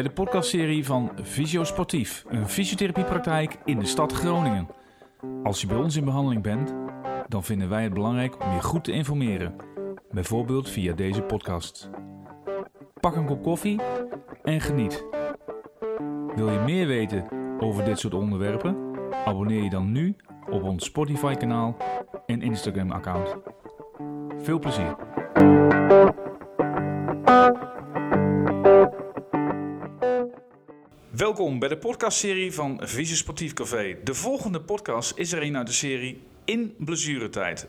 [0.00, 4.68] bij de podcastserie van Visio Sportief, een fysiotherapiepraktijk in de stad Groningen.
[5.42, 6.74] Als je bij ons in behandeling bent,
[7.28, 9.54] dan vinden wij het belangrijk om je goed te informeren,
[10.10, 11.90] bijvoorbeeld via deze podcast.
[13.00, 13.80] Pak een kop koffie
[14.42, 15.04] en geniet.
[16.34, 18.76] Wil je meer weten over dit soort onderwerpen?
[19.24, 20.16] Abonneer je dan nu
[20.50, 21.76] op ons Spotify-kanaal
[22.26, 23.36] en Instagram-account.
[24.38, 24.96] Veel plezier!
[31.20, 33.96] Welkom bij de podcastserie van Visie Sportief Café.
[34.04, 37.68] De volgende podcast is er een uit de serie In Blessuretijd.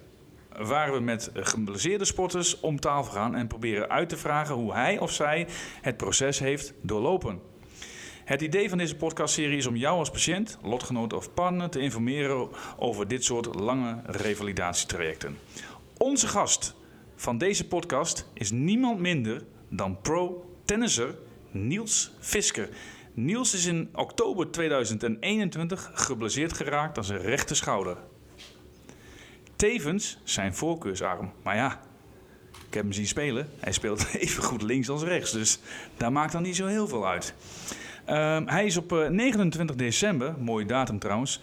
[0.58, 5.00] Waar we met geblesseerde sporters om tafel gaan en proberen uit te vragen hoe hij
[5.00, 5.48] of zij
[5.82, 7.40] het proces heeft doorlopen.
[8.26, 12.50] Het idee van deze podcastserie is om jou als patiënt, lotgenoot of partner te informeren
[12.78, 15.38] over dit soort lange revalidatietrajecten.
[15.98, 16.76] Onze gast
[17.16, 21.16] van deze podcast is niemand minder dan pro-tennisser
[21.52, 22.70] Niels Fisker.
[23.14, 27.98] Niels is in oktober 2021 geblesseerd geraakt aan zijn rechter schouder.
[29.56, 31.32] Tevens zijn voorkeursarm.
[31.44, 31.82] Maar ja,
[32.68, 33.50] ik heb hem zien spelen.
[33.60, 35.32] Hij speelt even goed links als rechts.
[35.32, 35.60] Dus
[35.98, 37.34] daar maakt dan niet zo heel veel uit.
[38.06, 41.42] Ehm, hij is op 29 eh, december, mooie datum trouwens,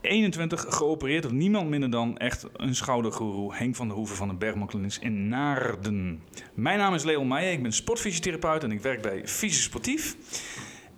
[0.00, 4.34] 21 geopereerd door niemand minder dan echt een schoudergoeroe, Henk van der Hoeven van de
[4.34, 6.22] Bergman Clinics in Naarden.
[6.54, 10.16] Mijn naam is Leon Meijer, ik ben sportfysiotherapeut en ik werk bij Fysiosportief.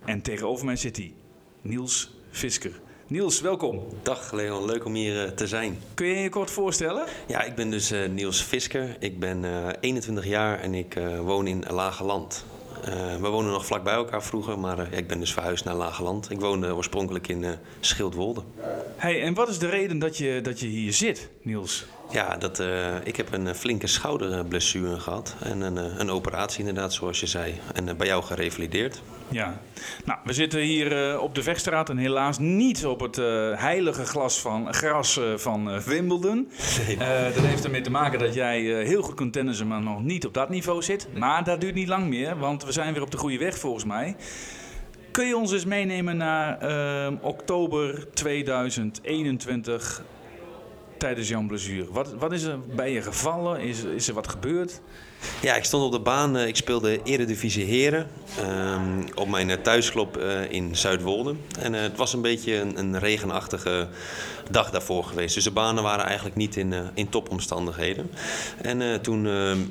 [0.05, 1.13] En tegenover mij zit hij,
[1.61, 2.79] Niels Fisker.
[3.07, 3.83] Niels, welkom.
[4.03, 5.79] Dag Leon, leuk om hier uh, te zijn.
[5.93, 7.05] Kun je je kort voorstellen?
[7.27, 8.95] Ja, ik ben dus uh, Niels Fisker.
[8.99, 12.45] Ik ben uh, 21 jaar en ik woon in Lage Land.
[13.21, 16.31] we wonen nog vlak bij elkaar vroeger, maar ik ben dus verhuisd naar Lage Land.
[16.31, 17.45] Ik woonde oorspronkelijk in
[17.79, 18.43] Schildwolde.
[18.95, 21.85] Hey, en wat is de reden dat je, dat je hier zit, Niels?
[22.11, 25.35] Ja, dat, uh, ik heb een flinke schouderblessure gehad.
[25.43, 27.59] En een, een operatie inderdaad, zoals je zei.
[27.73, 29.01] En bij jou gerevalideerd.
[29.27, 29.61] Ja,
[30.05, 33.15] nou, we zitten hier uh, op de Vechtstraat en helaas niet op het
[33.59, 36.47] heilige glas van, gras van Wimbledon.
[36.87, 36.97] Nee.
[37.33, 40.33] dat heeft ermee te maken dat jij heel goed kunt tennissen, maar nog niet op
[40.33, 41.07] dat niveau zit.
[41.17, 43.83] Maar dat duurt niet lang meer, want we zijn weer op de goede weg volgens
[43.85, 44.15] mij.
[45.11, 50.03] Kun je ons eens meenemen naar ehm, oktober 2021
[50.99, 51.91] tijdens jouw blessure?
[51.91, 53.59] Wat, wat is er bij je gevallen?
[53.59, 54.81] Is, is er wat gebeurd?
[55.41, 56.37] Ja, ik stond op de baan.
[56.37, 58.07] Ik speelde Eredivisie Heren
[58.39, 61.35] um, op mijn thuisklop uh, in Zuidwolde.
[61.59, 63.87] En het was een beetje een, een, regenachtige
[64.51, 65.35] dag daarvoor geweest.
[65.35, 68.11] Dus de banen waren eigenlijk niet in, in topomstandigheden.
[68.61, 69.21] En toen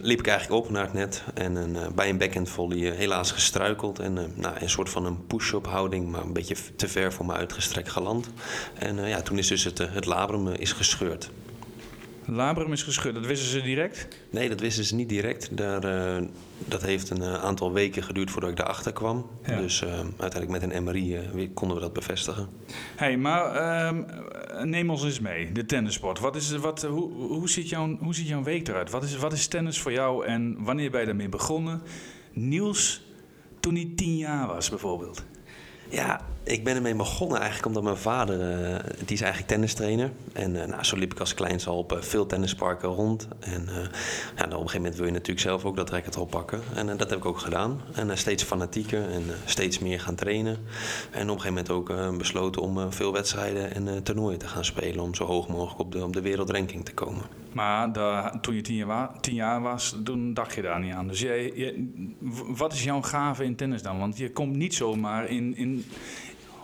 [0.02, 1.22] liep ik eigenlijk op naar het net.
[1.34, 3.98] En bij een backhand volley helaas gestruikeld.
[3.98, 7.32] En nou, een soort van een push-up houding, maar een beetje te ver voor me
[7.32, 8.28] uitgestrekt geland.
[8.74, 11.30] En ja, toen is dus het, het labrum is gescheurd.
[12.30, 14.08] Labrum is gescheurd, dat wisten ze direct?
[14.30, 15.56] Nee, dat wisten ze niet direct.
[15.56, 16.26] Daar, uh,
[16.58, 19.26] dat heeft een uh, aantal weken geduurd voordat ik daarachter kwam.
[19.46, 19.56] Ja.
[19.56, 22.48] Dus uh, uiteindelijk met een MRI konden we dat bevestigen.
[22.96, 24.02] hey, maar ehm,
[24.68, 26.18] neem ons eens mee, de tennissport.
[26.18, 28.90] Wat is, wat, hoe, hoe, ziet jouw, hoe ziet jouw week eruit?
[28.90, 31.82] Wat is, wat is tennis voor jou en wanneer ben je daarmee begonnen?
[32.32, 33.02] Niels,
[33.60, 35.24] toen hij tien jaar was bijvoorbeeld.
[35.88, 40.10] Ja, ik ben ermee begonnen eigenlijk omdat mijn vader, uh, die is eigenlijk tennistrainer.
[40.32, 43.28] En uh, nou, zo liep ik als kleins al op uh, veel tennisparken rond.
[43.40, 43.80] En nou,
[44.36, 46.60] op een gegeven moment wil je natuurlijk zelf ook dat racket oppakken.
[46.74, 47.80] En dat heb ik ook gedaan.
[47.94, 50.58] En steeds fanatieker en steeds meer gaan trainen.
[51.10, 55.04] En op een gegeven moment ook besloten om veel wedstrijden en toernooien te gaan spelen.
[55.04, 57.22] Om zo hoog mogelijk op de, op de wereldranking te komen.
[57.52, 57.92] Maar
[58.40, 61.08] toen je tien jaar, tien jaar, was, toen dacht je daar niet aan.
[61.08, 61.74] Dus jij,
[62.48, 63.98] wat is jouw gave in tennis dan?
[63.98, 65.84] Want je komt niet zomaar in, in,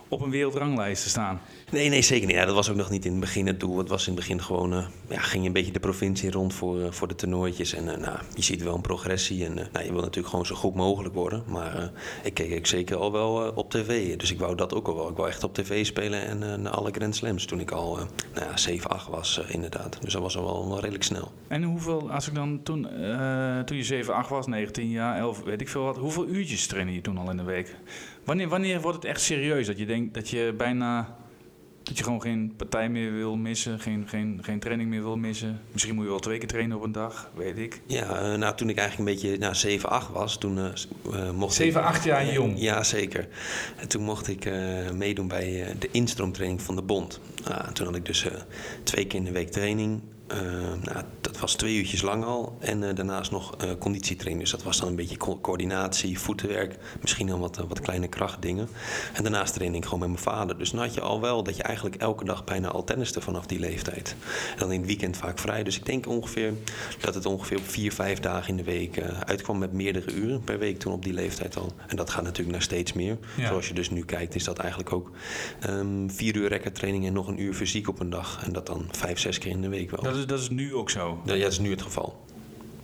[0.07, 1.41] op een wereldranglijst te staan.
[1.71, 2.35] Nee, nee, zeker niet.
[2.35, 3.77] Ja, dat was ook nog niet in het begin het doel.
[3.77, 6.53] Het was in het begin gewoon, uh, ja, ging je een beetje de provincie rond
[6.53, 7.73] voor, uh, voor de toernooitjes.
[7.73, 10.55] En uh, nou, je ziet wel een progressie en nou, je wil natuurlijk gewoon zo
[10.55, 11.43] goed mogelijk worden.
[11.47, 11.91] Maar
[12.23, 14.17] ik keek ik zeker al wel op tv.
[14.17, 15.09] Dus ik wou dat ook al wel.
[15.09, 17.95] Ik wou echt op tv spelen en naar alle Grand Slams toen ik al
[18.33, 19.97] nou, ja, 7, 8 was inderdaad.
[20.01, 21.31] Dus dat was al wel, wel redelijk snel.
[21.47, 22.87] En hoeveel, als ik dan toen,
[23.65, 25.97] toen je 7, 8 was, 19 jaar, 11, weet ik veel wat.
[25.97, 27.75] Hoeveel uurtjes trainde je toen al in de week?
[28.25, 31.17] Wanneer, wanneer wordt het echt serieus dat je denkt dat je bijna
[31.85, 35.61] dat je gewoon geen partij meer wil missen, geen, geen, geen training meer wil missen.
[35.71, 37.81] Misschien moet je wel twee keer trainen op een dag, weet ik.
[37.85, 41.53] Ja, uh, nou toen ik eigenlijk een beetje nou, 7, 8 was, toen uh, mocht
[41.53, 42.59] 7, 8 jaar jong?
[42.59, 43.27] Ja, zeker.
[43.77, 47.19] En toen mocht ik uh, meedoen bij de instroomtraining van de bond.
[47.73, 48.25] toen had ik dus
[48.83, 50.01] twee keer in de week training.
[50.33, 50.39] Uh,
[50.81, 52.57] nou, dat was twee uurtjes lang al.
[52.59, 54.39] En uh, daarnaast nog uh, conditietraining.
[54.39, 56.77] Dus dat was dan een beetje co coördinatie, voetenwerk.
[57.01, 58.69] Misschien dan wat, wat kleine krachtdingen.
[59.13, 60.57] En daarnaast trainde ik gewoon met mijn vader.
[60.57, 63.45] Dus dan had je al wel dat je eigenlijk elke dag bijna al tenniste vanaf
[63.45, 64.15] die leeftijd.
[64.53, 65.63] En dan in het weekend vaak vrij.
[65.63, 66.53] Dus ik denk ongeveer
[66.99, 70.59] dat het ongeveer op vier, vijf dagen in de week uitkwam met meerdere uren per
[70.59, 71.73] week toen op die leeftijd al.
[71.87, 73.17] En dat gaat natuurlijk naar steeds meer.
[73.37, 73.47] Ja.
[73.47, 75.11] Zoals je dus nu kijkt, is dat eigenlijk ook
[75.69, 78.43] um, vier uur rekkertraining en nog een uur fysiek op een dag.
[78.43, 80.14] En dat dan vijf, zes keer in de week wel.
[80.15, 81.21] Dat is, dat is nu ook zo?
[81.25, 82.24] Ja, dat is nu het geval.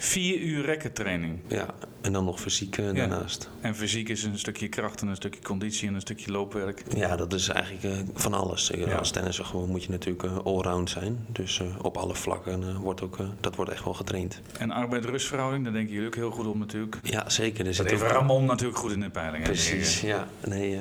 [0.03, 1.39] Vier uur rekkentraining.
[1.47, 1.65] Ja,
[2.01, 3.49] en dan nog fysiek uh, daarnaast.
[3.61, 6.83] En fysiek is een stukje kracht en een stukje conditie en een stukje loopwerk.
[6.95, 8.71] Ja, dat is eigenlijk uh, van alles.
[8.75, 8.95] Ja.
[8.95, 11.25] Als tennisser gewoon moet je natuurlijk uh, allround zijn.
[11.27, 14.41] Dus op alle vlakken wordt ook, dat wordt echt wel getraind.
[14.57, 16.97] En arbeid-rustverhouding, daar denken jullie ook heel goed om natuurlijk.
[17.03, 17.67] Ja, zeker.
[17.67, 19.43] Er dat heeft Ramon natuurlijk goed in de peiling.
[19.43, 20.27] Precies, ja.
[20.47, 20.79] Nee,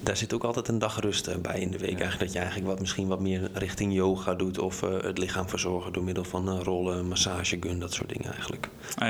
[0.00, 1.88] daar zit ook altijd een dag rust bij in de week.
[1.88, 5.92] Eigenlijk dat je eigenlijk wat, misschien wat meer richting yoga doet of het lichaam verzorgen
[5.92, 8.42] door middel van rollen, massage, gun, dat soort dingen eigenlijk.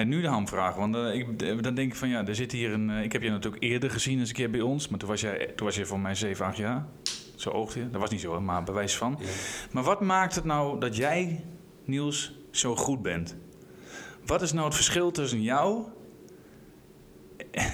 [0.05, 2.91] Nu de hamvraag, want ik dan denk ik van ja, er zit hier een.
[2.91, 5.21] Eh, ik heb je natuurlijk eerder gezien eens een keer bij ons, maar toen was
[5.21, 6.87] jij, toen was je voor mij 7, 8 jaar.
[7.37, 7.91] Zo oogde je.
[7.91, 9.19] Dat was niet zo, maar bewijs van.
[9.71, 11.45] Maar wat maakt het nou dat jij,
[11.85, 13.37] Niels, zo goed bent?
[14.27, 15.85] Wat is nou het verschil tussen jou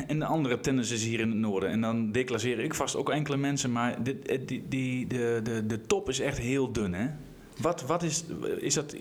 [0.07, 1.71] en de andere tennissers hier in het noorden?
[1.71, 5.67] En dan declasseer ik vast ook enkele mensen, maar dit, eh, die, die, de, de,
[5.67, 7.07] de top is echt heel dun, hè?
[7.61, 8.25] Wat, wat is,
[8.59, 8.95] is dat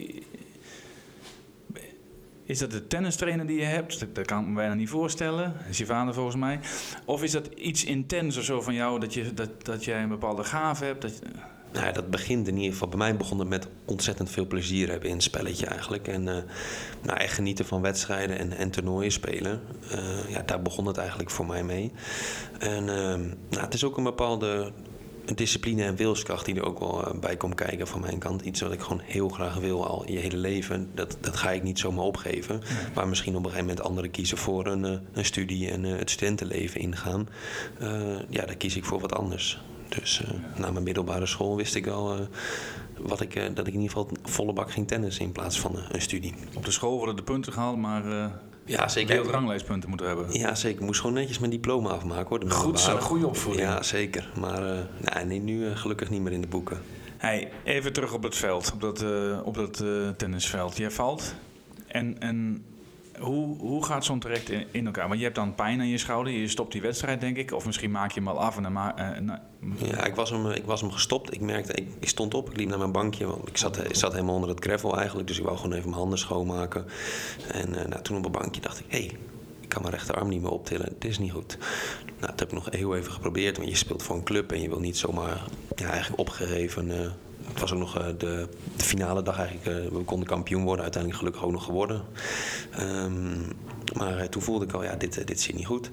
[2.49, 3.99] is dat de tennistrainer die je hebt?
[4.13, 5.53] Dat, kan ik me bijna niet voorstellen.
[5.57, 6.59] Dat is je vader volgens mij.
[7.05, 10.43] Of is dat iets intenser zo van jou dat, je, dat, dat jij een bepaalde
[10.43, 11.01] gave hebt?
[11.01, 11.19] Dat,
[11.71, 12.87] nou ja, dat begint in ieder geval.
[12.87, 16.07] Bij mij begon het met ontzettend veel plezier hebben in het spelletje eigenlijk.
[16.07, 16.37] En uh,
[17.01, 19.61] nou, echt genieten van wedstrijden en, en toernooien spelen.
[19.91, 21.91] Uh, ja, daar begon het eigenlijk voor mij mee.
[22.59, 22.87] En uh,
[23.49, 24.71] nou, het is ook een bepaalde
[25.35, 28.41] discipline en wilskracht die er ook wel eh, bij komt kijken van mijn kant.
[28.41, 30.89] Iets wat ik gewoon heel graag wil al je hele leven.
[30.93, 32.61] Dat, dat ga ik niet zomaar opgeven.
[32.95, 35.97] Maar misschien op een gegeven moment anderen kiezen voor een, eh, een studie en eh,
[35.97, 37.27] het studentenleven ingaan.
[38.29, 39.61] ja, daar kies ik voor wat anders.
[39.89, 40.21] Dus
[40.57, 42.27] na mijn middelbare school wist ik wel
[42.97, 46.01] wat ik, dat ik in ieder geval volle bak ging tennis in plaats van een
[46.01, 46.33] studie.
[46.53, 48.31] Op de school worden de punten gehaald, maar
[48.69, 49.23] ja, zeker.
[49.23, 50.31] ranglijstpunten moeten hebben.
[50.31, 50.79] Ja, zeker.
[50.79, 52.51] Ik moest gewoon netjes mijn diploma afmaken hoor.
[52.51, 53.67] Goed zo, goede opvoeding.
[53.67, 54.29] Ja, zeker.
[54.39, 56.81] Maar uh, nee, nu uh, gelukkig niet meer in de boeken.
[57.17, 59.83] Hey, even terug op het veld, op dat, uh, op dat
[60.17, 60.77] tennisveld.
[60.77, 61.35] Jij valt
[61.87, 62.65] en, en
[63.19, 65.07] hoe, hoe gaat zo'n terecht in, in, elkaar?
[65.07, 67.51] Want je hebt dan pijn aan je schouder, je stopt die wedstrijd, denk ik.
[67.51, 69.33] Of misschien maak je hem al af en dan ma uh,
[69.77, 71.33] Ja, ik was, hem, ik was hem gestopt.
[71.33, 73.25] Ik merkte, ik, stond op, ik liep naar mijn bankje.
[73.25, 75.27] Want ik zat, ik zat helemaal onder het gravel eigenlijk.
[75.27, 76.85] Dus ik wou gewoon even mijn handen schoonmaken.
[77.51, 79.17] En uh, nou, toen op een bankje dacht ik, hé, hey,
[79.59, 80.85] ik kan mijn rechterarm niet meer optillen.
[80.85, 81.57] Het is niet goed.
[82.05, 83.57] Nou, dat heb ik nog heel even geprobeerd.
[83.57, 85.43] Want je speelt voor een club en je wil niet zomaar
[85.75, 86.87] ja, eigenlijk opgegeven...
[86.87, 87.09] Uh,
[87.51, 88.47] het was ook nog de, de,
[88.77, 89.91] finale dag eigenlijk.
[89.91, 92.01] we konden kampioen worden, uiteindelijk gelukkig ook nog geworden.
[92.79, 93.45] Um,
[93.97, 95.91] maar eh, toen voelde ik al, ja, dit, eh, dit zit niet goed.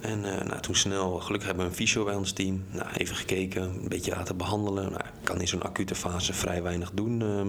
[0.00, 2.64] En nou, toen snel, gelukkig hebben we een fysio bij ons team.
[2.70, 4.90] Nou, even gekeken, een beetje laten behandelen.
[4.90, 7.40] Nou, kan in zo'n acute fase vrij weinig doen, uh,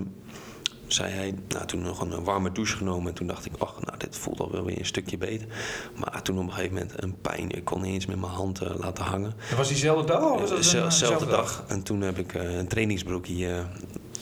[0.87, 1.33] zei hij.
[1.47, 3.07] Nou, toen nog een warme douche genomen.
[3.07, 5.47] En toen dacht ik, ach, nou, dit voelt al wel weer een stukje beter.
[5.95, 7.51] Maar toen op een gegeven moment een pijn.
[7.51, 9.33] Ik kon niet eens met mijn hand laten hangen.
[9.49, 10.31] Dat was diezelfde dag?
[10.31, 11.63] Of was dat dezelfde dag?
[11.67, 13.63] En toen heb ik een trainingsbroekje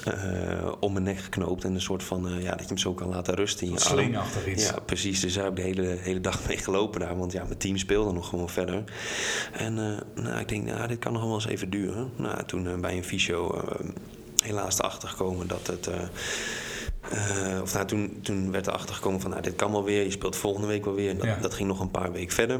[0.08, 1.64] uh, om mijn nek geknoopt.
[1.64, 4.16] En een soort van, ja, dat je hem zo kan laten rusten in je arm.
[4.16, 4.66] achter iets.
[4.66, 5.20] Ja, precies.
[5.20, 7.18] Dus daar heb ik de hele, hele dag mee gelopen daar.
[7.18, 8.84] Want ja, mijn team speelde nog gewoon verder.
[9.52, 9.74] En
[10.16, 12.12] nou, ik denk, nou, dit kan nog wel eens even duren.
[12.16, 13.62] Nou, toen bij een fysio
[14.44, 15.90] helaas erachter gekomen dat het...
[17.62, 20.04] of nou, toen, toen werd erachter gekomen van, nou, dit kan wel weer.
[20.04, 21.10] Je speelt volgende week wel weer.
[21.10, 21.36] En dat, ja.
[21.36, 22.60] dat ging nog een paar weken verder.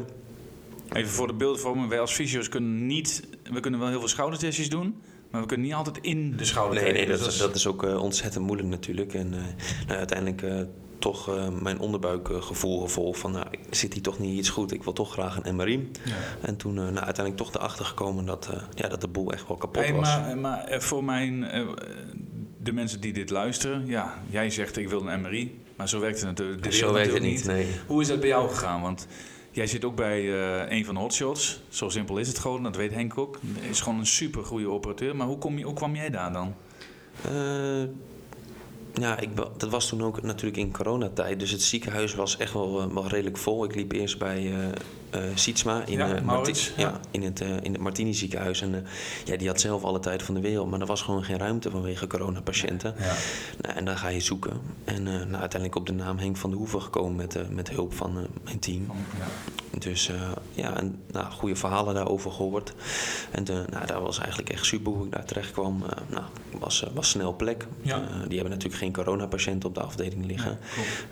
[0.92, 1.88] Even voor de beeldvorming.
[1.88, 3.22] Wij als fysio's kunnen niet...
[3.52, 4.94] We kunnen wel heel veel schoudertestjes doen...
[5.34, 7.82] Maar we kunnen niet altijd in de schouder Nee, nee dat, dus dat, is ook
[7.82, 9.14] uh, ontzettend moeilijk natuurlijk.
[9.14, 9.40] En uh,
[9.86, 10.66] nou, uiteindelijk
[11.06, 13.32] uh, toch mijn onderbuikgevoel gevolgd van...
[13.32, 15.90] nou, zit hier toch niet iets goed, ik wil toch graag een MRI.
[16.04, 16.12] Ja.
[16.40, 19.90] En toen nou, uiteindelijk toch erachter gekomen dat, ja, dat de boel echt wel kapot
[19.90, 20.00] was.
[20.00, 21.40] Maar, maar voor mijn,
[22.62, 23.86] de mensen die dit luisteren...
[23.86, 27.12] ja, jij zegt ik wil een MRI, maar zo werkt het natuurlijk, de zo werkt
[27.12, 27.44] het niet.
[27.44, 27.66] Nee.
[27.86, 28.82] Hoe is dat bij jou gegaan?
[28.82, 29.06] Want
[29.54, 31.62] Jij zit ook bij uh, een van de hotshots.
[31.68, 33.38] Zo simpel is het gewoon, dat weet Henk ook.
[33.70, 35.16] Is gewoon een super goede operateur.
[35.16, 36.54] Maar hoe, kom je, hoe kwam jij daar dan?
[37.32, 37.82] Uh,
[39.00, 41.40] ja, ik, dat was toen ook natuurlijk in coronatijd.
[41.40, 43.64] Dus het ziekenhuis was echt wel, eh, wel redelijk vol.
[43.64, 44.58] Ik liep eerst bij uh,
[45.14, 47.00] uh, Sietsma in, ja, Maurits, ja.
[47.10, 48.60] in, het, in het Martini ziekenhuis.
[48.60, 48.86] En
[49.24, 50.70] ja, die had zelf alle tijd van de wereld.
[50.70, 52.94] Maar er was gewoon geen ruimte vanwege coronapatiënten.
[52.98, 53.14] Ja.
[53.60, 54.60] Nou, en daar ga je zoeken.
[54.84, 58.26] En nou, uiteindelijk op de naam Henk van de Hoeven gekomen met, met hulp van
[58.44, 58.86] mijn team.
[59.78, 62.74] Dus uh, ja, en, nou, goede verhalen daarover gehoord.
[63.30, 65.82] En uh, nou, dat was eigenlijk echt super hoe ik daar terecht kwam.
[65.82, 66.24] Uh, nou,
[66.58, 67.66] was, was snel plek.
[67.82, 67.98] Ja.
[67.98, 70.58] die hebben natuurlijk geen coronapatiënten op de afdeling liggen.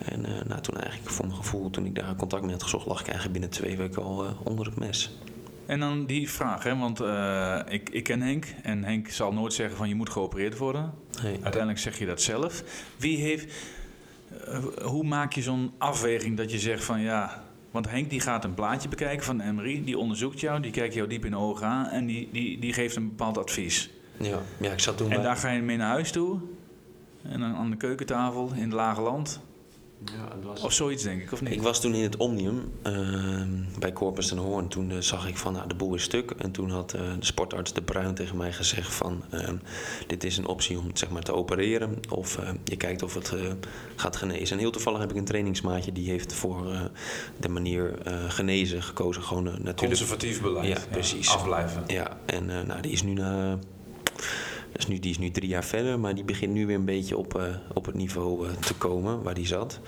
[0.04, 3.00] en nou, toen eigenlijk voor mijn gevoel, toen ik daar contact mee had gezocht, lag
[3.00, 5.16] ik eigenlijk binnen twee weken al onder het mes.
[5.66, 7.00] En dan die vraag, hè, want
[7.73, 10.95] ik, ik ken Henk en Henk zal nooit zeggen van je moet geopereerd worden.
[11.23, 11.38] Nee.
[11.42, 12.62] Uiteindelijk zeg je dat zelf.
[12.97, 13.52] Wie heeft,
[14.83, 17.42] hoe maak je zo'n afweging dat je zegt van ja,
[17.73, 21.09] want Henk die gaat een plaatje bekijken van Emery, die onderzoekt jou, die kijkt jou
[21.09, 23.91] diep in de ogen aan en die, die, die geeft een bepaald advies.
[24.17, 25.11] Ja, ja ik zat toen.
[25.11, 26.38] En daar ga je mee naar huis toe.
[27.23, 29.41] En dan aan de keukentafel in het lage land.
[30.04, 30.61] Ja, was...
[30.61, 31.52] Of zoiets, denk ik, of niet?
[31.52, 33.42] Ik was toen in het Omnium uh,
[33.78, 34.68] bij Corpus en Hoorn.
[34.68, 36.30] Toen uh, zag ik van, nou, de boel is stuk.
[36.30, 39.23] En toen had uh, de sportarts De Bruin tegen mij gezegd van...
[39.30, 39.56] Ehm,
[40.06, 42.00] dit is een optie om zeg maar, te opereren.
[42.09, 43.35] Of je kijkt of het
[43.97, 44.56] gaat genezen.
[44.56, 45.92] En heel toevallig heb ik een trainingsmaatje...
[45.92, 46.90] die heeft voor
[47.40, 49.23] de manier genezen gekozen.
[49.23, 49.78] Gewoon natuurlijk...
[49.78, 50.66] Conservatief beleid.
[50.66, 51.28] Ja, precies.
[51.28, 51.85] afblijven.
[51.87, 53.59] Ja, en nou, die is nu na
[54.73, 57.17] dus nu, die is nu drie jaar verder, maar die begint nu weer een beetje
[57.17, 59.81] op, uh, op het niveau uh, te komen waar die zat.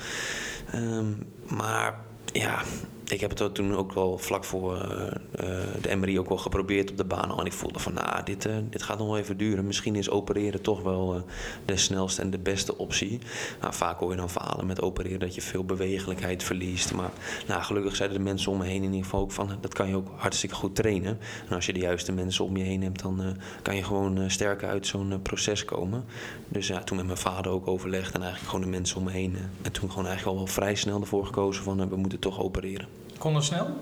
[0.74, 2.00] Um, maar
[2.32, 2.62] ja,
[3.08, 5.48] ik heb het toen ook wel vlak voor uh,
[5.80, 7.40] de MRI ook wel geprobeerd op de baan al.
[7.40, 9.66] En ik voelde van, nou, dit, uh, dit gaat nog wel even duren.
[9.66, 11.24] Misschien is opereren toch wel
[11.64, 13.18] de snelste en de beste optie.
[13.60, 16.92] Nou, vaak hoor je dan verhalen met opereren dat je veel bewegelijkheid verliest.
[16.94, 17.10] Maar
[17.46, 19.88] nou, gelukkig zeiden de mensen om me heen in ieder geval ook van, dat kan
[19.88, 21.18] je ook hartstikke goed trainen.
[21.48, 24.68] En als je de juiste mensen om je heen hebt, dan kan je gewoon sterker
[24.68, 26.04] uit zo'n proces komen.
[26.48, 29.10] Dus ja, toen met mijn vader ook overlegd en eigenlijk gewoon de mensen om me
[29.10, 29.36] heen.
[29.62, 33.03] en toen gewoon eigenlijk al wel vrij snel ervoor gekozen van, we moeten toch opereren.
[33.24, 33.78] Kon dat snel?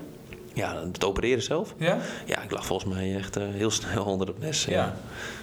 [0.55, 1.75] Ja, het opereren zelf.
[1.79, 1.99] Ja?
[2.27, 4.65] Ja, ik lag volgens mij echt uh, heel snel onder het mes.
[4.65, 4.73] Ja.
[4.73, 4.95] ja.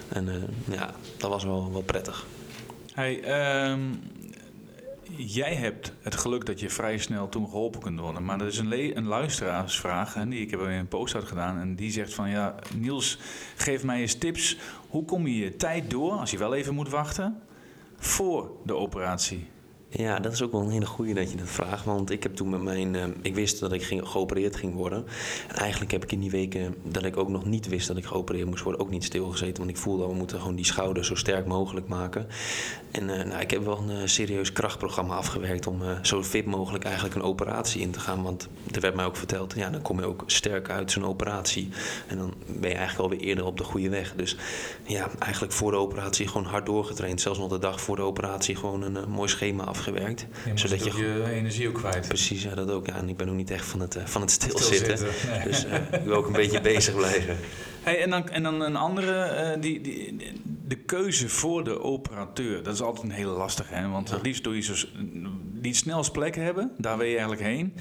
[0.08, 0.34] En uh,
[0.76, 2.26] ja, dat was wel, wel prettig.
[2.94, 4.02] Hey, um,
[5.16, 8.24] jij hebt het geluk dat je vrij snel toen geholpen kunt worden.
[8.24, 11.58] Maar er is een, een luisteraarsvraag, en die ik heb in een post uit gedaan.
[11.58, 13.18] En die zegt van, ja, Niels,
[13.56, 14.56] geef mij eens tips.
[14.88, 17.42] Hoe kom je je tijd door, als je wel even moet wachten,
[17.96, 19.48] voor de operatie?
[19.92, 21.84] Ja, dat is ook wel een hele goede dat je dat vraagt.
[21.84, 22.94] Want ik heb toen met mijn.
[22.94, 25.04] Uh, ik wist dat ik ging, geopereerd ging worden.
[25.48, 28.04] En eigenlijk heb ik in die weken dat ik ook nog niet wist dat ik
[28.04, 29.56] geopereerd moest worden, ook niet stilgezeten.
[29.56, 32.26] Want ik voelde we moeten gewoon die schouder zo sterk mogelijk maken.
[32.90, 36.84] En uh, nou, ik heb wel een uh, serieus krachtprogramma afgewerkt om zo fit mogelijk
[36.84, 38.22] eigenlijk een operatie in te gaan.
[38.22, 41.68] Want er werd mij ook verteld, ja, dan kom je ook sterk uit zo'n operatie.
[42.06, 44.14] En dan ben je eigenlijk alweer eerder op de goede weg.
[44.16, 44.36] Dus
[44.84, 47.20] ja, eigenlijk voor de operatie gewoon hard doorgetraind.
[47.20, 50.26] Zelfs nog de dag voor de operatie gewoon een mooi schema af gewerkt.
[50.54, 52.08] zodat je je energie ook kwijt.
[52.08, 52.86] Precies, ja, dat ook.
[52.86, 54.96] Ja, en ik ben ook niet echt van het, uh, van het stilzitten.
[54.96, 55.08] Stil
[55.44, 57.36] Dus uh, ik wil ook een beetje bezig blijven.
[57.82, 60.16] Hey, en, dan, en dan een andere, uh, die, die,
[60.66, 62.62] de keuze voor de operateur.
[62.62, 63.74] Dat is altijd een hele lastige.
[63.74, 63.88] Hè?
[63.88, 64.74] Want het liefst doe je zo,
[65.60, 66.70] die snelst plek hebben.
[66.78, 67.74] Daar wil je eigenlijk heen.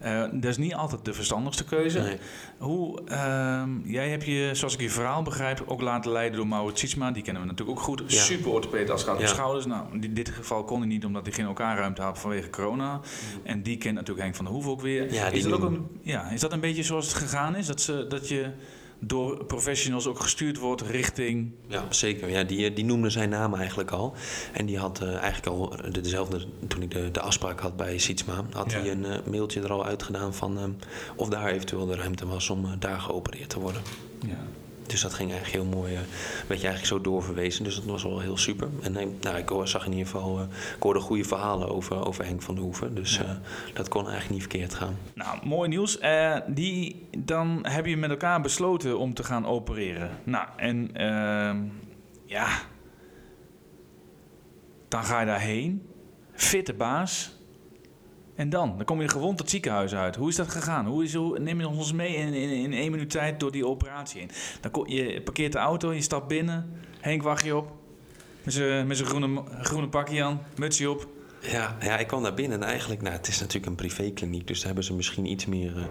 [0.00, 0.26] Ja.
[0.26, 2.00] dat is niet altijd de verstandigste keuze.
[2.00, 2.18] Nee.
[2.58, 6.80] Hoe, ehm, jij hebt je, zoals ik je verhaal begrijp, ook laten leiden door Maurits
[6.80, 7.10] Sietsma.
[7.10, 8.02] Die kennen we natuurlijk ook goed.
[8.06, 9.66] Super orthopeed als het gaat om schouders.
[9.66, 12.94] Nou, in dit geval kon hij niet omdat hij geen elkaar ruimte had vanwege corona.
[12.94, 13.00] Mm.
[13.42, 15.32] En die kent natuurlijk Henk van der Hoef ook weer.
[15.32, 17.66] is, dat ook een, ja, is dat een beetje zoals het gegaan is?
[17.66, 18.50] Dat, ze, dat je
[18.98, 21.52] door professionals ook gestuurd wordt richting...
[21.66, 22.30] Ja, zeker.
[22.30, 24.14] Ja, die, die noemde zijn naam eigenlijk al.
[24.52, 28.44] En die had uh, eigenlijk al dezelfde, toen ik de, de afspraak had bij Sietsma,
[28.52, 30.76] had hij een uh, mailtje er al uitgedaan van
[31.16, 33.82] of daar eventueel de ruimte was om daar geopereerd te worden.
[34.26, 34.46] Ja.
[34.86, 35.92] Dus dat ging eigenlijk heel mooi,
[36.46, 37.64] werd je eigenlijk zo doorverwezen.
[37.64, 38.68] Dus dat was wel heel super.
[38.82, 40.44] En nou, ik zag in ieder geval, uh,
[40.76, 42.94] ik hoorde goede verhalen over, over Henk van der Hoeven.
[42.94, 43.30] Dus uh,
[43.74, 44.98] dat kon eigenlijk niet verkeerd gaan.
[45.14, 45.98] Nou, mooi nieuws.
[46.46, 50.10] die, dan heb je met elkaar besloten om te gaan opereren.
[50.24, 51.58] Nou, en ehm,
[52.24, 52.48] ja,
[54.88, 55.88] dan ga je daarheen.
[56.32, 57.35] Fitte baas.
[58.36, 58.74] En dan?
[58.76, 60.16] Dan kom je gewond het ziekenhuis uit.
[60.16, 60.86] Hoe is dat gegaan?
[60.86, 63.66] Hoe is, hoe, neem je ons mee in, in, in één minuut tijd door die
[63.66, 64.30] operatie heen?
[64.60, 66.80] Dan kom, je parkeert de auto, je stapt binnen.
[67.00, 67.72] Henk wacht je op.
[68.42, 68.54] Met
[68.96, 71.08] zijn groene, groene pakje aan, mutsje op.
[71.40, 74.56] Ja, ja, ik kwam daar binnen en eigenlijk, nou, het is natuurlijk een privékliniek, dus
[74.56, 75.84] daar hebben ze misschien iets meer, uh,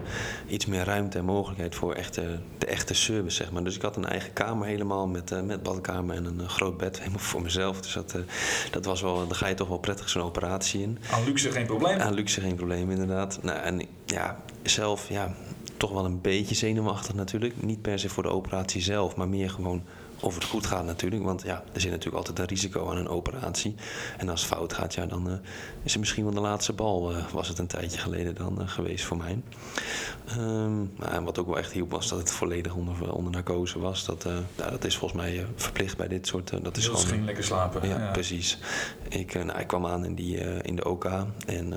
[0.46, 3.64] iets meer ruimte en mogelijkheid voor echte, de echte service, zeg maar.
[3.64, 6.76] Dus ik had een eigen kamer helemaal met, uh, met badkamer en een uh, groot
[6.76, 7.80] bed, helemaal voor mezelf.
[7.80, 8.16] Dus dat,
[8.70, 10.98] dat was wel, dan ga je toch wel prettig zo'n operatie in.
[11.10, 11.98] Aan luxe geen probleem?
[11.98, 13.38] Aan luxe geen probleem, inderdaad.
[13.42, 15.34] Nou, en ja, zelf, ja,
[15.76, 17.62] toch wel een beetje zenuwachtig natuurlijk.
[17.62, 19.82] Niet per se voor de operatie zelf, maar meer gewoon
[20.20, 21.24] of het goed gaat natuurlijk.
[21.24, 23.74] Want ja, er zit natuurlijk altijd een risico aan een operatie.
[24.16, 25.36] En als het fout gaat, ja, dan uh,
[25.82, 27.12] is het misschien wel de laatste bal.
[27.12, 29.40] Uh, was het een tijdje geleden dan uh, geweest voor mij.
[30.38, 34.04] Um, en wat ook wel echt hielp was dat het volledig onder, onder narcose was.
[34.04, 34.24] Dat,
[34.56, 36.64] nou, dat is volgens mij verplicht bij dit soort...
[36.64, 37.88] dat is gewoon, ging lekker slapen.
[37.88, 38.58] Ja, precies.
[39.08, 41.04] Ik, nou, ik kwam aan in, die, in de OK
[41.46, 41.74] en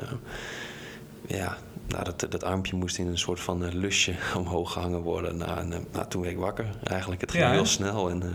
[1.28, 1.58] ja,
[1.90, 5.38] nou, dat, dat armpje moest in een soort van eh, lusje omhoog gehangen worden.
[5.38, 6.66] Nou, en, eh, nou, toen werd ik wakker.
[6.84, 8.10] Eigenlijk, het ging Ja, heel snel.
[8.10, 8.30] En, eh,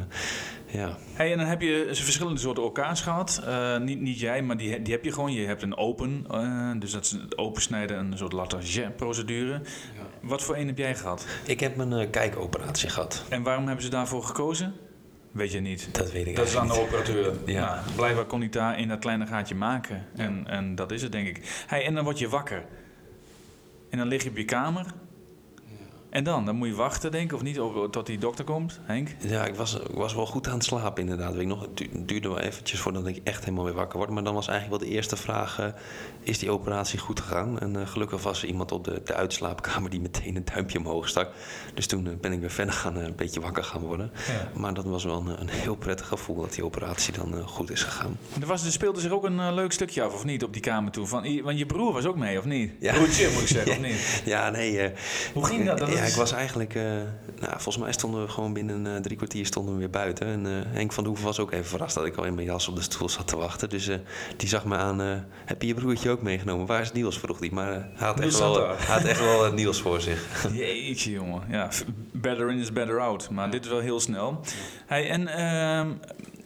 [0.74, 0.96] ja.
[1.12, 3.42] Hey, en dan heb je verschillende soorten orka's gehad.
[3.46, 5.32] Eh, niet, niet jij, maar die, die heb je gewoon.
[5.32, 6.26] Je hebt een open,
[6.78, 9.60] dus dat is het opensnijden, een soort Latarjet-procedure.
[10.20, 11.26] Wat voor een heb jij gehad?
[11.46, 13.24] Ik heb eh, kijkoperatie gehad.
[13.28, 14.74] En waarom hebben ze daarvoor gekozen?
[15.32, 15.88] Weet je niet.
[15.92, 17.32] Dat weet ik Dat is aan de operateur.
[17.46, 17.74] Ja.
[17.74, 20.06] Nou, blijkbaar kon hij daar in dat kleine gaatje maken.
[20.16, 21.64] En, en dat is het, denk ik.
[21.66, 22.64] Hey, en dan word je wakker.
[23.94, 24.86] En dan lig je op je kamer.
[26.14, 26.44] En dan?
[26.44, 27.58] Dan moet je wachten, denk ik, of niet,
[27.90, 29.08] tot die dokter komt, Henk?
[29.18, 31.32] Ja, ik was, ik was wel goed aan het slapen inderdaad.
[31.32, 34.10] Weet ik nog, het du- duurde wel eventjes voordat ik echt helemaal weer wakker word.
[34.10, 35.66] Maar dan was eigenlijk wel de eerste vraag, eh,
[36.20, 37.60] is die operatie goed gegaan?
[37.60, 41.08] En eh, gelukkig was er iemand op de, de uitslaapkamer die meteen een duimpje omhoog
[41.08, 41.28] stak.
[41.74, 44.10] Dus toen eh, ben ik weer verder gaan, een beetje wakker gaan worden.
[44.26, 44.60] Ja.
[44.60, 47.82] Maar dat was wel een, een heel prettig gevoel dat die operatie dan goed is
[47.82, 48.18] gegaan.
[48.40, 50.92] Er, was, er speelde zich ook een leuk stukje af, of niet, op die kamer
[50.92, 51.06] toe?
[51.06, 52.72] Van, want je broer was ook mee, of niet?
[52.80, 52.92] Ja.
[52.94, 54.22] Broertje, moet ik zeggen, of niet?
[54.24, 54.92] Ja, nee.
[55.32, 55.78] Hoe ging dat?
[55.78, 56.74] Dat ja, ik was eigenlijk.
[56.74, 56.82] eh,
[57.40, 60.26] nou, volgens mij stonden we gewoon binnen eh, drie kwartier stonden we weer buiten.
[60.26, 62.46] En eh, Henk van de Hoeven was ook even verrast dat ik al in mijn
[62.46, 63.68] jas op de stoel zat te wachten.
[63.68, 63.90] Dus
[64.36, 64.98] die zag me aan.
[65.44, 66.66] heb je je broertje ook meegenomen?
[66.66, 67.18] Waar is Niels?
[67.18, 67.50] vroeg hij.
[67.52, 70.26] Maar hij, had echt wel, hij had echt wel Niels voor zich.
[70.52, 71.42] Jeetje, jongen.
[71.50, 71.68] Ja,
[72.12, 73.30] better in is better out.
[73.30, 74.40] Maar dit is wel heel snel.
[74.86, 75.88] Hey, en ehm,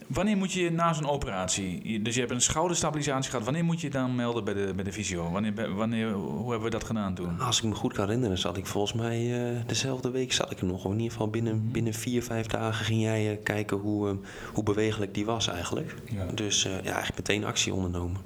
[0.09, 2.03] wanneer moet je na zo'n operatie...
[2.03, 3.45] Dus je hebt een schouderstabilisatie gehad.
[3.45, 5.31] Wanneer moet je dan melden bij de, bij de fysio?
[5.31, 7.41] Wanneer, wanneer, hoe hebben we dat gedaan toen?
[7.41, 10.61] Als ik me goed kan herinneren, zat ik volgens mij eh, dezelfde week zat ik
[10.61, 10.85] er nog.
[10.85, 14.17] In ieder geval binnen, binnen vier, vijf dagen ging jij eh, kijken hoe, eh,
[14.53, 15.95] hoe bewegelijk die was eigenlijk.
[16.05, 16.27] Ja.
[16.35, 18.21] Dus ja, eigenlijk meteen actie ondernomen.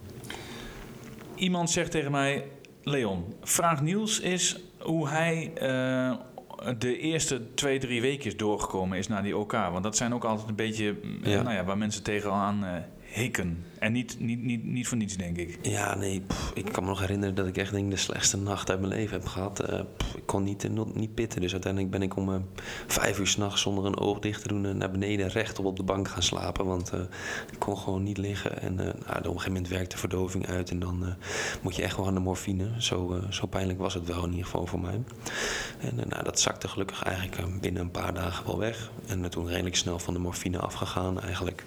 [1.34, 2.44] Iemand zegt tegen mij...
[2.84, 5.52] Leon, vraag Niels is hoe hij...
[6.58, 9.52] eh, de eerste twee, drie weken doorgekomen is naar die OK.
[9.52, 11.42] Want dat zijn ook altijd een beetje mm, Ja.
[11.42, 12.70] Nou ja, waar mensen tegenaan eh
[13.12, 13.64] hikken.
[13.78, 15.58] En niet, niet, niet, niet voor niets, denk ik.
[15.62, 16.22] Ja, nee,
[16.54, 19.16] ik kan me nog herinneren dat ik echt denk de slechtste nacht uit mijn leven
[19.16, 19.60] heb gehad.
[19.60, 19.80] Eh,
[20.16, 22.40] ik kon niet, eh, niet pitten, dus uiteindelijk ben ik om eh,
[22.86, 26.08] vijf uur s'nachts zonder een oog dicht te doen naar beneden rechtop op de bank
[26.08, 26.66] gaan slapen.
[26.66, 26.92] Want
[27.52, 30.70] ik kon gewoon niet liggen en nou, op een gegeven moment werkt de verdoving uit
[30.70, 31.14] en dan
[31.62, 32.68] moet je echt wel aan de morfine.
[32.78, 35.00] Zo, zo pijnlijk was het wel in ieder geval voor mij.
[35.80, 38.90] En nou, dat zakte gelukkig eigenlijk binnen een paar dagen wel weg.
[39.06, 41.64] En toen redelijk snel van de morfine afgegaan eigenlijk.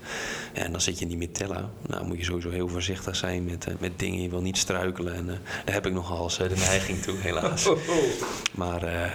[0.54, 1.70] En dan zit je niet meer tellen.
[1.88, 4.22] Nou moet je sowieso heel voorzichtig zijn met, eh, met dingen.
[4.22, 5.14] Je wil niet struikelen.
[5.14, 7.70] En eh, daar heb ik nogal eens eh, de neiging toe, helaas.
[8.52, 9.12] Maar eh,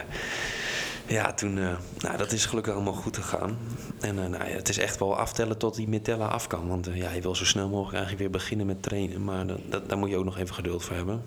[1.11, 3.59] ja, toen, eh, nou, dat is gelukkig allemaal goed gegaan.
[4.01, 6.69] En eh, nou, ja, het is echt wel aftellen tot die met tellen af kan.
[6.69, 9.25] Want ja, je wil zo snel mogelijk eigenlijk weer beginnen met trainen.
[9.25, 11.23] Maar dat, dat, daar moet je ook nog even geduld voor hebben.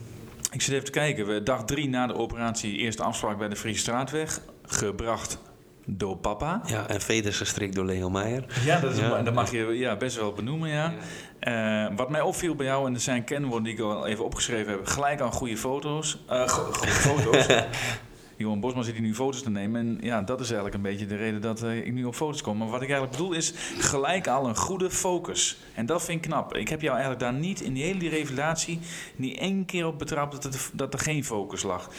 [0.52, 1.26] Ik zit even te kijken.
[1.26, 4.42] We, dag drie na de operatie, eerste afspraak bij de Friese Straatweg.
[4.66, 5.38] Gebracht
[5.86, 6.62] door papa.
[6.66, 8.46] Ja, en veters gestrikt door Leo Meijer.
[8.66, 9.22] Ja, dat, is, Ja.
[9.22, 10.94] dat mag je ja, best wel benoemen, ja.
[11.40, 14.72] Eh, wat mij opviel bij jou, en er zijn kenwoorden die ik al even opgeschreven
[14.72, 16.24] heb, gelijk aan goede foto's.
[16.28, 17.46] Eh, go- goede foto's.
[18.38, 19.82] Johan Bosma zit hier nu foto's te nemen.
[19.82, 22.42] En ja, dat is eigenlijk een beetje de reden dat eh, ik nu op foto's
[22.42, 22.58] kom.
[22.58, 25.58] Maar wat ik eigenlijk bedoel is gelijk al een goede focus.
[25.74, 26.56] En dat vind ik knap.
[26.56, 28.80] Ik heb jou eigenlijk daar niet in die hele die revalidatie
[29.16, 31.90] niet één keer op betrapt dat, het, dat er geen focus lag.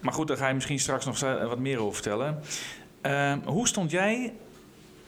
[0.00, 2.40] Maar goed, daar ga je misschien straks nog wat meer over vertellen.
[3.04, 4.32] Eh, hoe stond jij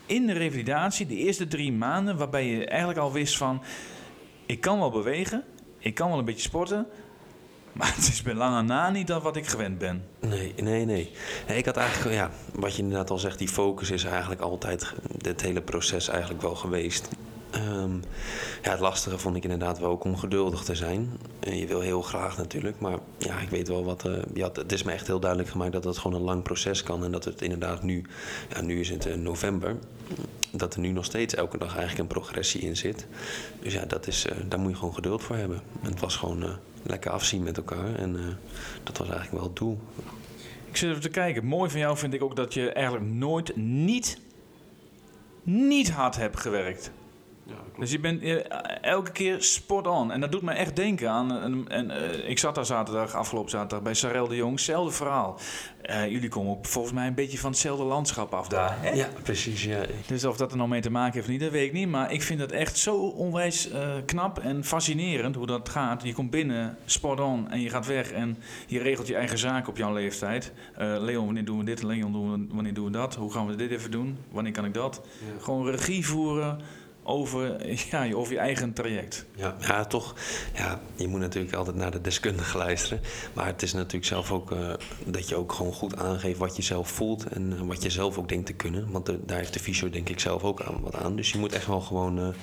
[0.07, 3.63] in de revalidatie, de eerste drie maanden, waarbij je eigenlijk al wist van...
[4.47, 5.45] Ik kan wel bewegen,
[5.79, 6.87] ik kan wel een beetje sporten...
[7.73, 10.05] Maar het is bij lange na niet dat wat ik gewend ben.
[10.21, 11.11] Nee, nee, nee.
[11.49, 14.93] Nee, Ik had eigenlijk, ja, wat je inderdaad al zegt, die focus is eigenlijk altijd
[15.23, 17.09] het hele proces eigenlijk wel geweest.
[17.57, 17.95] Ehm,
[18.62, 21.11] ja, het lastige vond ik inderdaad wel ook om geduldig te zijn.
[21.38, 24.05] En je wil heel graag natuurlijk, maar ja, ik weet wel wat.
[24.05, 26.83] eh, had, het is me echt heel duidelijk gemaakt dat het gewoon een lang proces
[26.83, 28.05] kan en dat het inderdaad nu,
[28.55, 29.77] ja, nu is het eh, november,
[30.51, 33.07] dat er nu nog steeds elke dag eigenlijk een progressie in zit.
[33.61, 35.62] Dus ja, dat is, eh, daar moet je gewoon geduld voor hebben.
[35.83, 36.45] En het was gewoon
[36.83, 38.38] lekker afzien met elkaar en
[38.83, 39.79] dat was eigenlijk wel het doel.
[40.69, 41.45] Ik zit even te kijken.
[41.45, 44.19] Mooi van jou vind ik ook dat je eigenlijk nooit niet,
[45.42, 46.90] niet hard hebt gewerkt.
[47.79, 48.37] Dus je bent eh,
[48.81, 50.13] elke keer spot on.
[50.13, 51.33] En dat doet me echt denken aan.
[51.33, 54.53] En, en, eh, ik zat daar zaterdag, afgelopen zaterdag, bij Sarel de Jong.
[54.53, 55.39] Hetzelfde verhaal.
[55.83, 58.77] Eh, jullie komen ook volgens mij een beetje van hetzelfde landschap af daar.
[58.81, 58.91] Hè?
[58.91, 59.65] Ja, precies.
[59.65, 59.81] Ja.
[60.07, 61.89] Dus of dat er nou mee te maken heeft of niet, dat weet ik niet.
[61.89, 63.69] Maar ik vind het echt zo onwijs
[64.05, 66.03] knap en fascinerend hoe dat gaat.
[66.03, 68.11] Je komt binnen, spot on, en je gaat weg.
[68.11, 70.53] En je regelt je eigen zaak op jouw leeftijd.
[70.77, 71.83] Leon, wanneer doen we dit?
[71.83, 73.15] Leon, wanneer doen we dat?
[73.15, 74.19] Hoe gaan we dit even doen?
[74.31, 75.03] Wanneer kan ik dat?
[75.39, 76.61] Gewoon regie voeren.
[77.07, 79.25] Over, ja, over je eigen traject.
[79.35, 80.14] Ja, ja, toch.
[80.55, 83.01] Ja, je moet natuurlijk altijd naar de deskundige luisteren.
[83.33, 84.73] Maar het is natuurlijk zelf ook uh,
[85.05, 88.19] dat je ook gewoon goed aangeeft wat je zelf voelt en uh, wat je zelf
[88.19, 88.90] ook denkt te kunnen.
[88.90, 91.16] Want daar heeft de fysio denk ik zelf ook aan, wat aan.
[91.16, 92.35] Dus je moet echt wel gewoon,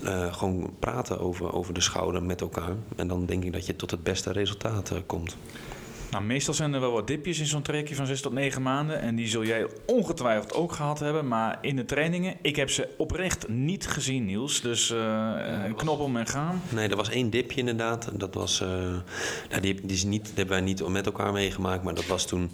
[0.00, 2.74] uh, gewoon praten over, over de schouder met elkaar.
[2.96, 5.36] En dan denk ik dat je tot het beste resultaat komt.
[6.10, 9.00] Nou, meestal zijn er wel wat dipjes in zo'n trekje van 6 tot 9 maanden.
[9.00, 11.28] En die zul jij ongetwijfeld ook gehad hebben.
[11.28, 14.60] Maar in de trainingen, ik heb ze oprecht niet gezien, Niels.
[14.60, 15.34] Dus uh,
[15.76, 16.62] knop om en gaan.
[16.68, 18.10] Nee, er was één dipje inderdaad.
[18.12, 18.68] Dat was, uh,
[19.48, 21.82] nou, die, die, is niet, die hebben wij niet met elkaar meegemaakt.
[21.82, 22.50] Maar dat was toen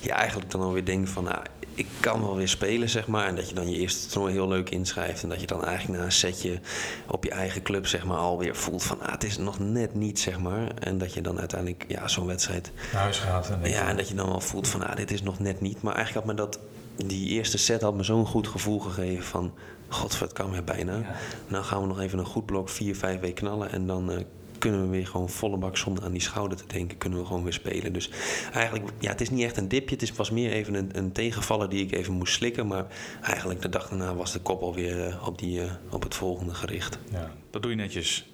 [0.00, 1.24] je ja, eigenlijk dan alweer denkt van...
[1.24, 1.42] Nou,
[1.74, 3.26] ik kan wel weer spelen, zeg maar.
[3.26, 5.22] En dat je dan je eerste toernooi heel leuk inschrijft.
[5.22, 6.60] En dat je dan eigenlijk na een setje
[7.06, 9.00] op je eigen club, zeg maar, alweer voelt van...
[9.00, 10.68] Ah, het is nog net niet, zeg maar.
[10.74, 12.72] En dat je dan uiteindelijk ja, zo'n wedstrijd...
[12.94, 13.50] Naar huis gaat.
[13.50, 15.82] En ja, en dat je dan wel voelt van, ah, dit is nog net niet.
[15.82, 16.58] Maar eigenlijk had me dat...
[17.06, 19.54] Die eerste set had me zo'n goed gevoel gegeven van...
[19.88, 20.96] God, het kan weer bijna.
[20.96, 21.14] Ja.
[21.48, 23.70] Nou gaan we nog even een goed blok vier, vijf weken knallen.
[23.70, 24.18] En dan uh,
[24.58, 27.42] kunnen we weer gewoon volle bak zonder aan die schouder te denken, kunnen we gewoon
[27.42, 27.92] weer spelen.
[27.92, 28.10] Dus
[28.52, 29.96] eigenlijk, ja, het is niet echt een dipje.
[29.96, 32.66] Het was meer even een, een tegenvaller die ik even moest slikken.
[32.66, 32.86] Maar
[33.22, 36.54] eigenlijk de dag daarna was de kop alweer uh, op, die, uh, op het volgende
[36.54, 36.98] gericht.
[37.10, 38.30] Ja, dat doe je netjes.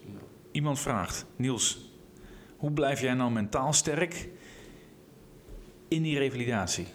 [0.53, 1.79] Iemand vraagt, Niels,
[2.57, 4.29] hoe blijf jij nou mentaal sterk
[5.91, 6.87] in die revalidatie?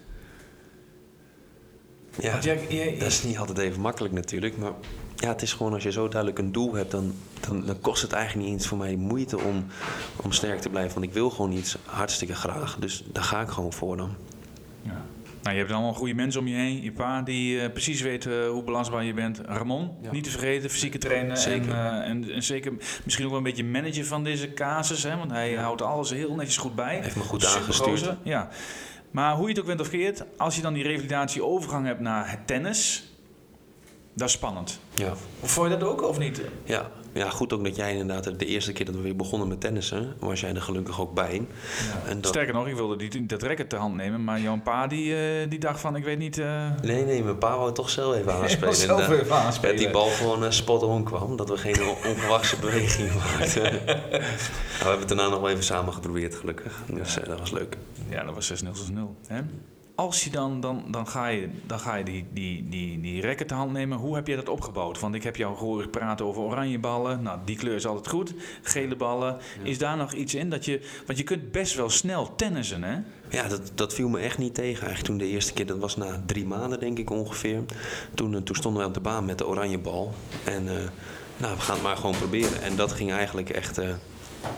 [2.20, 4.58] Ja, jij, jij, dat is niet altijd even makkelijk natuurlijk.
[4.58, 4.72] Maar
[5.16, 7.14] ja, het is gewoon als je zo duidelijk een doel hebt, dan,
[7.48, 9.66] dan, dan, kost het eigenlijk niet eens voor mij moeite om,
[10.16, 10.94] om sterk te blijven.
[10.94, 12.78] Want ik wil gewoon iets hartstikke graag.
[12.80, 14.16] Dus daar ga ik gewoon voor dan.
[15.46, 16.82] Nou, je hebt allemaal goede mensen om je heen.
[16.82, 19.42] Je pa die uh, precies weet uh, hoe belastbaar je bent.
[19.46, 20.12] Ramon, ja.
[20.12, 21.38] niet te vergeten, fysieke trainer.
[21.38, 21.70] Zeker.
[21.70, 25.04] En, uh, en, en, zeker misschien ook wel een beetje manager van deze casus.
[25.04, 25.62] Hè, want hij ja.
[25.62, 27.00] houdt alles heel netjes goed bij.
[27.02, 28.16] Heeft me goed aangestuurd.
[28.24, 28.50] Ja.
[29.12, 32.00] Maar hoe je het ook bent of keert, als je dan die revalidatie overgang hebt
[32.00, 33.10] naar het tennis
[34.16, 34.80] dat is spannend.
[34.94, 35.14] Ja.
[35.44, 36.42] Vond je dat ook of niet?
[36.64, 36.92] Ja.
[37.16, 40.14] Ja, goed ook dat jij inderdaad de eerste keer dat we weer begonnen met tennissen,
[40.20, 41.34] was jij er gelukkig ook bij.
[41.34, 42.10] Ja.
[42.10, 42.32] En dat...
[42.32, 45.50] Sterker nog, ik wilde die, dat racket te hand nemen, maar jouw pa die, uh,
[45.50, 46.38] die dacht van, ik weet niet...
[46.38, 46.72] Uh...
[46.82, 48.76] Nee, nee, mijn pa wou toch zelf even aanspelen.
[48.76, 49.76] zelf even aanspelen.
[49.76, 53.62] Dat die bal gewoon uh, spot on kwam, dat we geen ongewachte beweging maakten.
[53.64, 56.82] nou, we hebben het daarna nog wel even samen geprobeerd, gelukkig.
[56.94, 57.78] Dus dat was leuk.
[58.10, 59.42] Ja, dat was 6-0 0 hè?
[59.96, 63.48] Als je dan, dan, dan ga je, dan ga je die, die, die, die rekken
[63.48, 63.98] te hand nemen.
[63.98, 65.00] Hoe heb je dat opgebouwd?
[65.00, 67.22] Want ik heb jou gehoord praten over oranje ballen.
[67.22, 68.34] Nou, die kleur is altijd goed.
[68.62, 69.38] Gele ballen.
[69.64, 70.50] Is daar nog iets in?
[70.50, 72.98] Dat je, want je kunt best wel snel tennissen, hè?
[73.30, 74.86] Ja, dat, dat viel me echt niet tegen.
[74.86, 77.62] Eigenlijk toen de eerste keer, dat was na drie maanden denk ik ongeveer.
[78.14, 80.14] Toen, toen stonden we op de baan met de oranje bal.
[80.44, 80.72] En uh,
[81.38, 82.62] nou, we gaan het maar gewoon proberen.
[82.62, 83.80] En dat ging eigenlijk echt...
[83.80, 83.90] Uh,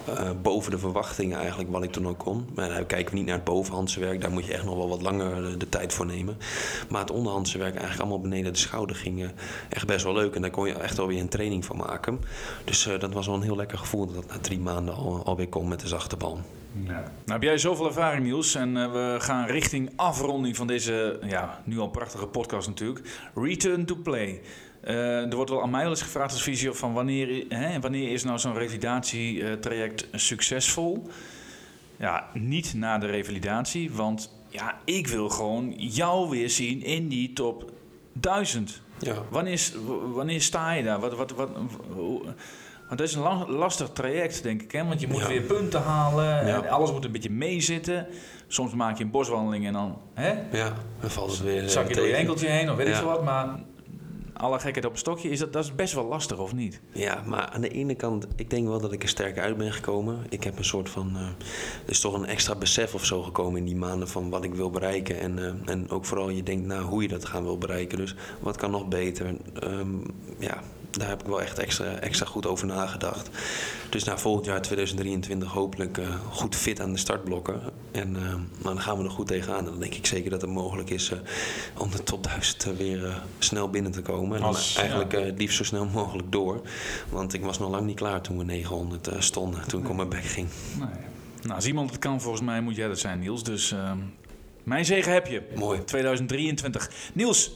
[0.10, 2.47] uh, boven de verwachtingen eigenlijk wat ik toen ook kon.
[2.56, 4.21] Maar dan kijken we niet naar het bovenhandse werk.
[4.21, 6.38] Daar moet je echt nog wel wat langer de tijd voor nemen.
[6.89, 9.30] Maar het onderhandse werk eigenlijk allemaal beneden de schouder ging uh,
[9.69, 10.36] echt best wel leuk.
[10.36, 12.19] En daar kon je echt wel weer een training van maken.
[12.63, 15.50] Dus dat was wel een heel lekker gevoel dat dat na drie maanden al, alweer
[15.50, 16.39] kon met de zachte bal.
[16.86, 16.93] Ja.
[16.93, 21.80] Nou heb jij zoveel ervaring Niels en we gaan richting afronding van deze ja, nu
[21.80, 23.30] al prachtige podcast natuurlijk.
[23.36, 24.41] Return to play.
[24.88, 28.12] Uh, er wordt wel aan mij wel eens gevraagd als visio van wanneer, hè, wanneer
[28.12, 31.10] is nou zo'n revalidatietraject succesvol?
[31.97, 37.34] Ja, niet na de revalidatie, want ja, ik wil gewoon jou weer zien in die
[37.34, 37.71] top
[38.13, 38.82] 1000.
[39.00, 39.15] Ja.
[39.30, 39.71] Wanneer,
[40.13, 41.00] wanneer sta je daar?
[41.00, 41.50] Wat, wat, wat,
[42.88, 44.71] want dat is een lang, lastig traject, denk ik.
[44.71, 44.86] Hè?
[44.86, 45.28] Want je moet ja.
[45.28, 46.47] weer punten halen.
[46.47, 46.63] Ja.
[46.63, 48.08] En alles moet een beetje meezitten.
[48.47, 50.02] Soms maak je een boswandeling en dan...
[50.13, 50.30] Hè?
[50.58, 53.08] Ja, dan valt het weer Zak je door je enkeltje heen of weet ik veel
[53.08, 53.23] wat.
[53.23, 53.60] Maar
[54.38, 56.82] alle gekheid op een stokje, is dat, dat is best wel lastig, of niet?
[56.91, 59.73] Ja, maar aan de ene kant, ik denk wel dat ik er sterk uit ben
[59.73, 60.26] gekomen.
[60.30, 61.36] Ik heb een soort van, uh, er
[61.86, 64.69] is toch een extra besef of zo gekomen in die maanden van wat ik wil
[64.69, 65.19] bereiken.
[65.19, 67.97] En, uh, en ook vooral je denkt nou hoe je dat gaan wil bereiken.
[67.97, 69.36] Dus wat kan nog beter?
[69.63, 70.04] Um,
[70.39, 70.63] ja,
[70.97, 73.29] daar heb ik wel echt extra, extra goed over nagedacht.
[73.89, 77.62] Dus na volgend jaar 2023 hopelijk uh, goed fit aan de startblokken.
[77.91, 79.60] En uh, nou, dan gaan we er goed tegenaan.
[79.60, 81.17] En dan denk ik zeker dat het mogelijk is uh,
[81.77, 84.38] om de top 1000 weer snel binnen te komen.
[84.38, 85.33] En Als, eigenlijk ja.
[85.36, 86.62] liefst zo snel mogelijk door.
[87.10, 89.67] Want ik was nog lang niet klaar toen we 900 stonden.
[89.67, 90.47] Toen ik op mijn bek ging.
[90.79, 90.88] Nee.
[91.41, 93.43] Nou, als iemand het kan, volgens mij moet jij dat zijn, Niels.
[93.43, 93.97] Dus ehm,
[94.63, 95.41] mijn zegen heb je.
[95.55, 95.83] Mooi.
[95.83, 96.91] 2023.
[97.13, 97.51] Niels,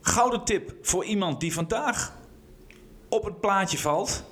[0.00, 2.18] gouden tip voor iemand die vandaag
[3.10, 4.24] op het plaatje valt,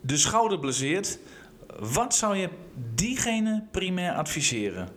[0.00, 1.18] de schouder blesseert,
[1.78, 2.48] wat zou je
[2.94, 4.88] diegene primair adviseren?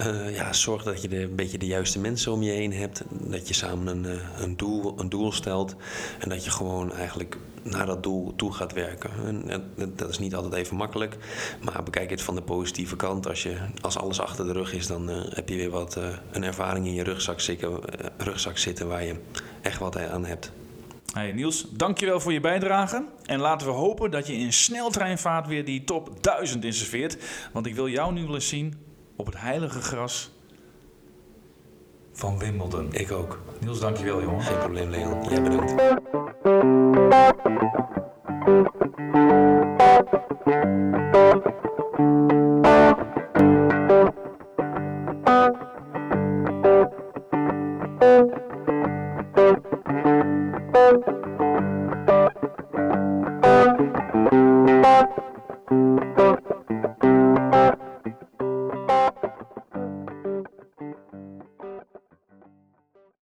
[0.00, 3.02] Uh, ja, zorg dat je de, een beetje de juiste mensen om je heen hebt.
[3.10, 5.74] Dat je samen een, uh, een, doel, een doel stelt.
[6.18, 9.10] En dat je gewoon eigenlijk naar dat doel toe gaat werken.
[9.46, 9.62] En,
[9.96, 11.16] dat is niet altijd even makkelijk.
[11.62, 13.28] Maar bekijk het van de positieve kant.
[13.28, 15.98] Als, je, als alles achter de rug is, dan uh, heb je weer wat,
[16.30, 17.80] een ervaring in je rugzak zitten,
[18.16, 19.14] rugzak zitten waar je
[19.62, 20.52] echt wat aan hebt.
[21.12, 23.04] Hey Niels, dankjewel voor je bijdrage.
[23.24, 27.18] En laten we hopen dat je in sneltreinvaart weer die top 1000 inserveert.
[27.52, 28.74] Want ik wil jou nu wel eens zien
[29.16, 30.30] op het heilige gras
[32.12, 32.92] van Wimbledon.
[32.92, 33.40] Ik ook.
[33.60, 34.42] Niels, dankjewel jongen.
[34.42, 35.24] Geen probleem, Leon.
[35.28, 35.74] Jij bedankt.